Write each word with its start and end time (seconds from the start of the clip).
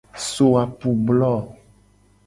So 0.27 0.47
apublo. 0.63 1.31